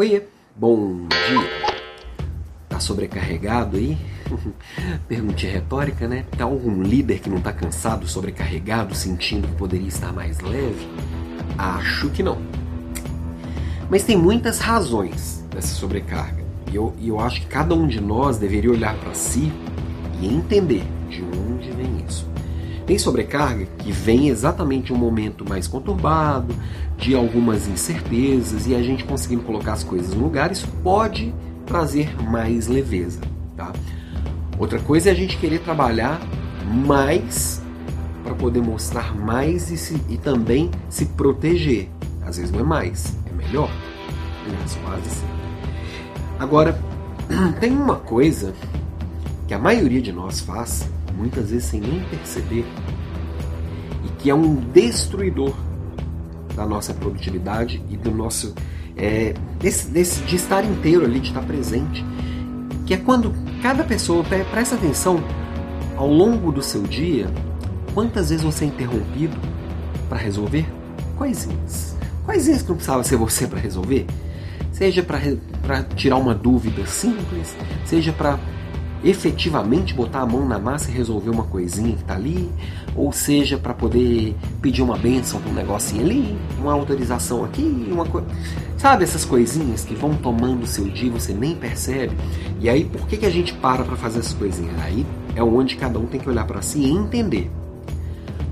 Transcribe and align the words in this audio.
Oiê, 0.00 0.22
bom 0.56 1.06
dia. 1.08 1.76
Tá 2.70 2.80
sobrecarregado 2.80 3.76
aí? 3.76 3.98
Perguntinha 5.06 5.52
retórica, 5.52 6.08
né? 6.08 6.24
Tá 6.38 6.44
algum 6.44 6.82
líder 6.82 7.18
que 7.18 7.28
não 7.28 7.38
tá 7.38 7.52
cansado, 7.52 8.08
sobrecarregado, 8.08 8.94
sentindo 8.94 9.46
que 9.46 9.54
poderia 9.56 9.88
estar 9.88 10.10
mais 10.10 10.40
leve? 10.40 10.88
Acho 11.58 12.08
que 12.08 12.22
não. 12.22 12.38
Mas 13.90 14.02
tem 14.02 14.16
muitas 14.16 14.58
razões 14.58 15.44
dessa 15.54 15.74
sobrecarga. 15.74 16.42
E 16.72 16.76
eu, 16.76 16.94
eu 16.98 17.20
acho 17.20 17.42
que 17.42 17.46
cada 17.48 17.74
um 17.74 17.86
de 17.86 18.00
nós 18.00 18.38
deveria 18.38 18.70
olhar 18.70 18.96
para 19.00 19.12
si 19.12 19.52
e 20.18 20.26
entender 20.26 20.84
Tem 22.90 22.98
sobrecarga 22.98 23.66
que 23.78 23.92
vem 23.92 24.30
exatamente 24.30 24.92
um 24.92 24.96
momento 24.96 25.48
mais 25.48 25.68
conturbado, 25.68 26.52
de 26.98 27.14
algumas 27.14 27.68
incertezas, 27.68 28.66
e 28.66 28.74
a 28.74 28.82
gente 28.82 29.04
conseguindo 29.04 29.42
colocar 29.44 29.74
as 29.74 29.84
coisas 29.84 30.12
no 30.12 30.24
lugar, 30.24 30.50
isso 30.50 30.66
pode 30.82 31.32
trazer 31.64 32.12
mais 32.20 32.66
leveza. 32.66 33.20
Tá? 33.56 33.72
Outra 34.58 34.80
coisa 34.80 35.08
é 35.08 35.12
a 35.12 35.14
gente 35.14 35.36
querer 35.36 35.60
trabalhar 35.60 36.20
mais 36.84 37.62
para 38.24 38.34
poder 38.34 38.60
mostrar 38.60 39.14
mais 39.16 39.70
e, 39.70 39.76
se, 39.76 40.02
e, 40.08 40.18
também 40.18 40.68
se 40.88 41.06
proteger. 41.06 41.88
Às 42.26 42.38
vezes 42.38 42.50
não 42.50 42.58
é 42.58 42.64
mais, 42.64 43.16
é 43.24 43.32
melhor. 43.32 43.70
Quase 44.84 45.10
sempre. 45.10 45.34
Agora, 46.40 46.76
tem 47.60 47.70
uma 47.70 48.00
coisa 48.00 48.52
que 49.50 49.54
a 49.54 49.58
maioria 49.58 50.00
de 50.00 50.12
nós 50.12 50.38
faz 50.38 50.88
muitas 51.16 51.50
vezes 51.50 51.64
sem 51.64 51.80
nem 51.80 52.04
perceber, 52.04 52.64
e 54.04 54.08
que 54.16 54.30
é 54.30 54.34
um 54.34 54.54
destruidor 54.54 55.52
da 56.54 56.64
nossa 56.64 56.94
produtividade 56.94 57.82
e 57.90 57.96
do 57.96 58.12
nosso. 58.12 58.54
É, 58.96 59.34
desse, 59.58 59.90
desse, 59.90 60.22
de 60.22 60.36
estar 60.36 60.64
inteiro 60.64 61.04
ali, 61.04 61.18
de 61.18 61.30
estar 61.30 61.42
presente. 61.42 62.04
Que 62.86 62.94
é 62.94 62.96
quando 62.96 63.34
cada 63.60 63.82
pessoa 63.82 64.22
presta 64.52 64.76
atenção 64.76 65.20
ao 65.96 66.06
longo 66.06 66.52
do 66.52 66.62
seu 66.62 66.84
dia, 66.84 67.26
quantas 67.92 68.30
vezes 68.30 68.44
você 68.44 68.66
é 68.66 68.68
interrompido 68.68 69.36
para 70.08 70.18
resolver 70.18 70.64
coisinhas. 71.16 71.96
Coisinhas 72.24 72.62
que 72.62 72.68
não 72.68 72.76
precisava 72.76 73.02
ser 73.02 73.16
você 73.16 73.48
para 73.48 73.58
resolver. 73.58 74.06
Seja 74.70 75.02
para 75.02 75.82
tirar 75.96 76.18
uma 76.18 76.36
dúvida 76.36 76.86
simples, 76.86 77.56
seja 77.84 78.12
para 78.12 78.38
efetivamente 79.02 79.94
botar 79.94 80.20
a 80.20 80.26
mão 80.26 80.46
na 80.46 80.58
massa 80.58 80.90
e 80.90 80.94
resolver 80.94 81.30
uma 81.30 81.44
coisinha 81.44 81.94
que 81.94 82.02
está 82.02 82.14
ali, 82.14 82.50
ou 82.94 83.12
seja, 83.12 83.56
para 83.56 83.72
poder 83.72 84.34
pedir 84.60 84.82
uma 84.82 84.96
benção 84.96 85.40
para 85.40 85.50
um 85.50 85.54
negocinho 85.54 86.04
ali, 86.04 86.38
uma 86.58 86.72
autorização 86.72 87.44
aqui, 87.44 87.88
uma 87.90 88.04
coisa. 88.04 88.26
Sabe 88.76 89.04
essas 89.04 89.24
coisinhas 89.24 89.84
que 89.84 89.94
vão 89.94 90.14
tomando 90.14 90.64
o 90.64 90.66
seu 90.66 90.88
dia 90.88 91.08
e 91.08 91.10
você 91.10 91.32
nem 91.32 91.54
percebe? 91.54 92.16
E 92.60 92.68
aí, 92.68 92.84
por 92.84 93.06
que, 93.06 93.16
que 93.16 93.26
a 93.26 93.30
gente 93.30 93.52
para 93.54 93.84
para 93.84 93.96
fazer 93.96 94.20
essas 94.20 94.34
coisinhas? 94.34 94.78
Aí 94.80 95.06
é 95.34 95.42
onde 95.42 95.76
cada 95.76 95.98
um 95.98 96.06
tem 96.06 96.20
que 96.20 96.28
olhar 96.28 96.46
para 96.46 96.62
si 96.62 96.80
e 96.80 96.90
entender. 96.90 97.50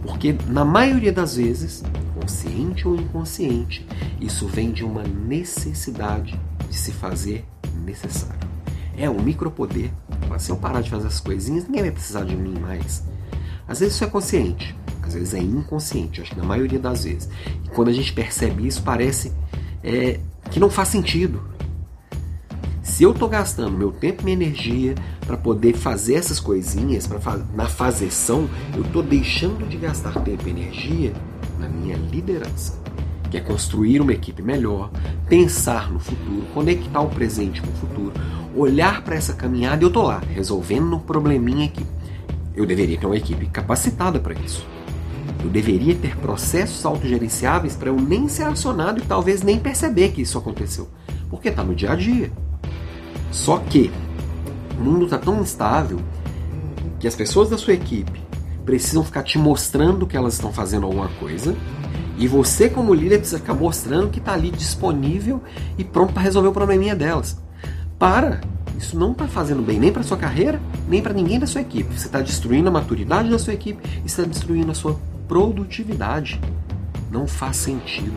Porque 0.02 0.34
na 0.48 0.64
maioria 0.64 1.12
das 1.12 1.36
vezes, 1.36 1.82
consciente 2.18 2.88
ou 2.88 2.94
inconsciente, 2.94 3.86
isso 4.20 4.46
vem 4.46 4.72
de 4.72 4.84
uma 4.84 5.02
necessidade 5.02 6.38
de 6.68 6.76
se 6.76 6.92
fazer 6.92 7.44
necessário. 7.84 8.48
É 8.96 9.08
um 9.08 9.22
micropoder 9.22 9.90
se 10.38 10.50
eu 10.50 10.56
parar 10.56 10.80
de 10.80 10.90
fazer 10.90 11.06
essas 11.06 11.20
coisinhas, 11.20 11.64
ninguém 11.64 11.82
vai 11.82 11.90
precisar 11.90 12.24
de 12.24 12.36
mim 12.36 12.58
mais. 12.58 13.02
Às 13.66 13.80
vezes 13.80 13.94
isso 13.94 14.04
é 14.04 14.06
consciente, 14.06 14.74
às 15.02 15.14
vezes 15.14 15.34
é 15.34 15.38
inconsciente, 15.38 16.20
acho 16.20 16.30
que 16.30 16.38
na 16.38 16.44
maioria 16.44 16.78
das 16.78 17.04
vezes. 17.04 17.28
E 17.64 17.68
quando 17.68 17.88
a 17.88 17.92
gente 17.92 18.12
percebe 18.12 18.66
isso, 18.66 18.82
parece 18.82 19.32
é, 19.82 20.20
que 20.50 20.58
não 20.58 20.70
faz 20.70 20.88
sentido. 20.88 21.42
Se 22.82 23.02
eu 23.02 23.12
estou 23.12 23.28
gastando 23.28 23.76
meu 23.76 23.92
tempo 23.92 24.22
e 24.22 24.24
minha 24.24 24.36
energia 24.36 24.94
para 25.26 25.36
poder 25.36 25.74
fazer 25.74 26.14
essas 26.14 26.40
coisinhas, 26.40 27.06
pra, 27.06 27.36
na 27.54 27.66
fazeção, 27.66 28.48
eu 28.74 28.82
estou 28.82 29.02
deixando 29.02 29.68
de 29.68 29.76
gastar 29.76 30.18
tempo 30.22 30.48
e 30.48 30.50
energia 30.50 31.12
na 31.58 31.68
minha 31.68 31.96
liderança, 31.96 32.78
que 33.30 33.36
é 33.36 33.40
construir 33.40 34.00
uma 34.00 34.12
equipe 34.12 34.42
melhor, 34.42 34.90
pensar 35.28 35.90
no 35.90 35.98
futuro, 35.98 36.46
conectar 36.54 37.00
o 37.00 37.08
presente 37.08 37.60
com 37.60 37.68
o 37.68 37.74
futuro, 37.74 38.12
olhar 38.56 39.02
para 39.02 39.16
essa 39.16 39.34
caminhada 39.34 39.82
e 39.82 39.86
eu 39.86 39.90
tô 39.90 40.02
lá, 40.02 40.20
resolvendo 40.34 40.96
um 40.96 40.98
probleminha 40.98 41.68
que 41.68 41.84
eu 42.54 42.66
deveria 42.66 42.98
ter 42.98 43.06
uma 43.06 43.16
equipe 43.16 43.46
capacitada 43.46 44.18
para 44.18 44.34
isso. 44.34 44.66
Eu 45.42 45.50
deveria 45.50 45.94
ter 45.94 46.16
processos 46.16 46.84
autogerenciáveis 46.84 47.76
para 47.76 47.90
eu 47.90 47.96
nem 47.96 48.28
ser 48.28 48.44
acionado 48.44 49.00
e 49.00 49.02
talvez 49.02 49.42
nem 49.42 49.58
perceber 49.58 50.10
que 50.10 50.22
isso 50.22 50.36
aconteceu, 50.36 50.88
porque 51.30 51.48
está 51.48 51.62
no 51.62 51.74
dia 51.74 51.92
a 51.92 51.94
dia. 51.94 52.32
Só 53.30 53.58
que 53.58 53.90
o 54.78 54.82
mundo 54.82 55.04
está 55.04 55.18
tão 55.18 55.40
instável 55.40 56.00
que 56.98 57.06
as 57.06 57.14
pessoas 57.14 57.48
da 57.48 57.56
sua 57.56 57.74
equipe 57.74 58.20
precisam 58.64 59.04
ficar 59.04 59.22
te 59.22 59.38
mostrando 59.38 60.06
que 60.06 60.16
elas 60.16 60.34
estão 60.34 60.52
fazendo 60.52 60.86
alguma 60.86 61.08
coisa 61.20 61.56
e 62.18 62.26
você, 62.26 62.68
como 62.68 62.92
líder, 62.92 63.18
precisa 63.18 63.38
ficar 63.38 63.54
mostrando 63.54 64.10
que 64.10 64.18
está 64.18 64.32
ali 64.32 64.50
disponível 64.50 65.40
e 65.78 65.84
pronto 65.84 66.12
para 66.12 66.22
resolver 66.22 66.48
o 66.48 66.52
probleminha 66.52 66.96
delas. 66.96 67.40
Para! 67.96 68.40
Isso 68.76 68.98
não 68.98 69.12
está 69.12 69.26
fazendo 69.26 69.62
bem 69.62 69.78
nem 69.78 69.92
para 69.92 70.02
sua 70.02 70.16
carreira, 70.16 70.60
nem 70.88 71.00
para 71.00 71.12
ninguém 71.12 71.38
da 71.38 71.46
sua 71.46 71.60
equipe. 71.60 71.96
Você 71.96 72.06
está 72.06 72.20
destruindo 72.20 72.68
a 72.68 72.72
maturidade 72.72 73.30
da 73.30 73.38
sua 73.38 73.52
equipe 73.52 73.80
e 74.02 74.06
está 74.06 74.22
destruindo 74.22 74.70
a 74.70 74.74
sua 74.74 74.98
produtividade. 75.26 76.40
Não 77.10 77.26
faz 77.26 77.56
sentido. 77.56 78.12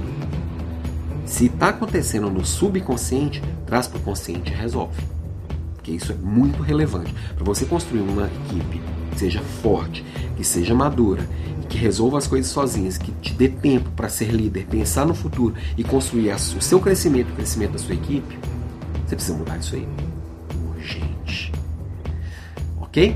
Se 1.26 1.46
está 1.46 1.70
acontecendo 1.70 2.30
no 2.30 2.46
subconsciente, 2.46 3.42
traz 3.66 3.88
para 3.88 4.00
o 4.00 4.02
consciente 4.02 4.52
e 4.52 4.56
resolve. 4.56 5.02
Porque 5.76 5.92
isso 5.92 6.12
é 6.12 6.16
muito 6.16 6.62
relevante. 6.62 7.14
Para 7.36 7.46
você 7.46 7.66
construir 7.66 8.02
uma 8.02 8.28
equipe 8.28 8.82
seja 9.22 9.42
forte, 9.62 10.04
que 10.36 10.44
seja 10.44 10.74
madura 10.74 11.26
que 11.72 11.78
resolva 11.78 12.18
as 12.18 12.28
coisas 12.28 12.52
sozinhas, 12.52 12.98
que 12.98 13.14
te 13.14 13.34
dê 13.34 13.48
tempo 13.48 13.90
para 13.92 14.10
ser 14.10 14.30
líder, 14.30 14.66
pensar 14.66 15.06
no 15.06 15.16
futuro 15.16 15.56
e 15.78 15.86
construir 15.86 16.30
o 16.34 16.62
seu 16.62 16.82
crescimento, 16.82 17.32
o 17.32 17.36
crescimento 17.36 17.72
da 17.72 17.80
sua 17.80 17.96
equipe, 17.96 18.38
você 19.08 19.16
precisa 19.16 19.38
mudar 19.38 19.58
isso 19.58 19.76
aí. 19.76 19.88
Urgente. 20.76 21.54
Ok? 22.82 23.16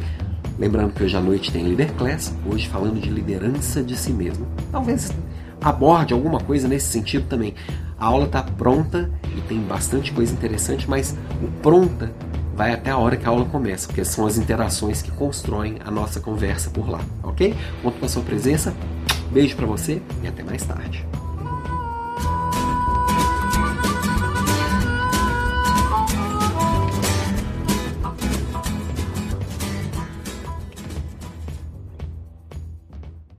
Lembrando 0.57 0.93
que 0.93 1.03
hoje 1.03 1.17
à 1.17 1.19
noite 1.19 1.51
tem 1.51 1.65
Leader 1.65 1.91
Class, 1.95 2.33
hoje 2.49 2.69
falando 2.69 2.97
de 3.01 3.09
liderança 3.09 3.83
de 3.83 3.97
si 3.97 4.13
mesmo. 4.13 4.47
Talvez 4.71 5.11
aborde 5.59 6.13
alguma 6.13 6.39
coisa 6.39 6.65
nesse 6.65 6.87
sentido 6.87 7.27
também. 7.27 7.53
A 7.99 8.05
aula 8.05 8.25
está 8.25 8.41
pronta 8.41 9.11
e 9.35 9.41
tem 9.41 9.59
bastante 9.59 10.13
coisa 10.13 10.31
interessante, 10.31 10.89
mas 10.89 11.13
o 11.43 11.47
pronta 11.61 12.13
vai 12.55 12.73
até 12.73 12.89
a 12.89 12.97
hora 12.97 13.17
que 13.17 13.25
a 13.25 13.29
aula 13.29 13.45
começa, 13.45 13.87
porque 13.87 14.05
são 14.05 14.25
as 14.25 14.37
interações 14.37 15.01
que 15.01 15.11
constroem 15.11 15.77
a 15.85 15.91
nossa 15.91 16.19
conversa 16.19 16.69
por 16.69 16.89
lá, 16.89 17.01
ok? 17.21 17.53
Conto 17.83 17.99
com 17.99 18.05
a 18.05 18.09
sua 18.09 18.23
presença, 18.23 18.73
beijo 19.31 19.55
para 19.55 19.65
você 19.65 20.01
e 20.23 20.27
até 20.27 20.41
mais 20.41 20.63
tarde. 20.63 21.05